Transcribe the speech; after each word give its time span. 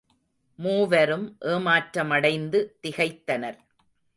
மூவரும் 0.59 1.37
ஏமாற்றமடைந்து 1.41 2.59
திகைத்தனர். 2.83 3.59